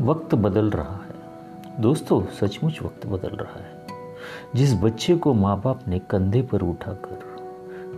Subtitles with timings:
[0.00, 1.14] वक्त बदल रहा है।
[1.82, 3.86] दोस्तों, सचमुच वक्त बदल रहा है।
[4.54, 7.34] जिस बच्चे को माँ बाप ने कंधे पर उठाकर,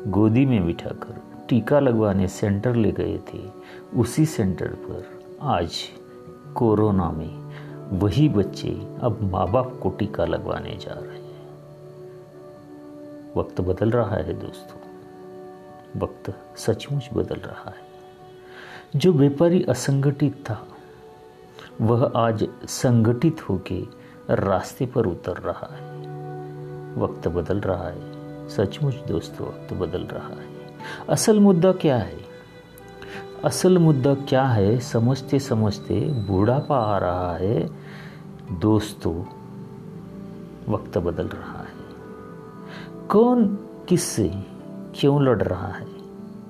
[0.06, 3.50] गोदी में बिठाकर टीका लगवाने सेंटर ले गए थे,
[3.94, 5.76] उसी सेंटर पर आज
[6.54, 7.46] कोरोना में
[7.98, 11.50] वही बच्चे अब माँ बाप को टीका लगवाने जा रहे हैं।
[13.36, 14.80] वक्त बदल रहा है दोस्तों।
[16.00, 17.86] वक्त सचमुच बदल रहा है।
[18.96, 20.68] जो व्यापारी असंगठित था
[21.80, 23.86] वह आज संगठित होके
[24.30, 25.96] रास्ते पर उतर रहा है।
[26.96, 28.16] वक्त बदल रहा है।
[28.48, 30.76] सचमुच दोस्तों, वक्त बदल रहा है।
[31.08, 32.18] असल मुद्दा क्या है?
[33.44, 34.78] असल मुद्दा क्या है?
[34.80, 37.70] समझते समझते बूढ़ापा आ रहा है।
[38.52, 39.24] दोस्तों,
[40.68, 41.76] वक्त बदल रहा है।
[43.08, 43.46] कौन
[43.88, 44.28] किससे
[44.94, 45.86] क्यों लड़ रहा है?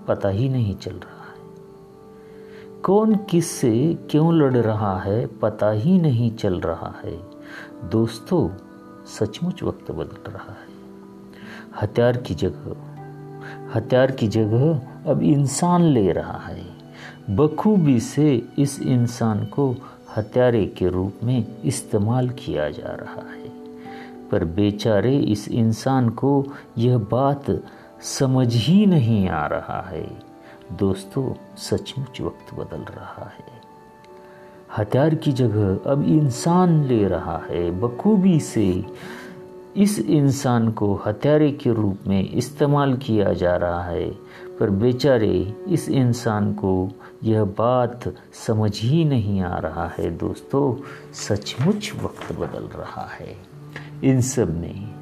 [0.09, 1.16] पता ही नहीं चल रहा।
[2.87, 7.21] कौन किससे क्यों लड़ रहा है पता ही नहीं चल रहा है।
[7.85, 8.51] दोस्तों,
[9.07, 10.77] सचमुच वक्त बदल रहा है।
[11.83, 12.77] हथियार की जगह,
[13.75, 16.67] हथियार की जगह अब इंसान ले रहा है।
[17.31, 19.75] बखूबी से इस इंसान को
[20.17, 23.49] हत्यारे के रूप में इस्तेमाल किया जा रहा है।
[24.31, 26.47] पर बेचारे इस इंसान को
[26.79, 27.45] यह बात
[28.01, 30.26] समझ ही नहीं आ रहा है।
[30.73, 33.57] दोस्तों, सचमुच वक्त बदल रहा है।
[34.77, 38.85] हथियार की जगह अब इंसान ले रहा है। बखूबी से
[39.77, 44.11] इस इंसान को हथियारे के रूप में इस्तेमाल किया जा रहा है।
[44.61, 46.91] पर बेचारे, इस इंसान को
[47.25, 53.37] यह बात समझ ही नहीं आ रहा है। दोस्तों, सचमुच वक्त बदल रहा है।
[54.05, 54.95] इन सब में,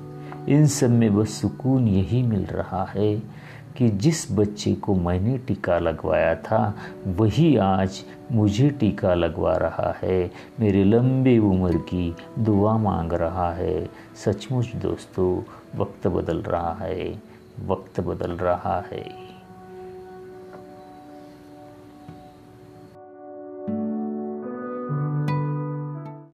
[0.48, 3.44] इन सब में बस सुकून यही मिल रहा है
[3.76, 6.74] कि जिस बच्चे को मैंने टीका लगवाया था,
[7.06, 10.30] वही आज मुझे टीका लगवा रहा है।
[10.60, 13.90] मेरे लंबे उम्र की दुआ मांग रहा है।
[14.24, 15.42] सचमुच दोस्तों,
[15.78, 17.22] वक्त बदल रहा है,
[17.66, 19.23] वक्त बदल रहा है।